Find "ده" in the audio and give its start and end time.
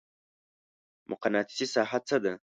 2.23-2.33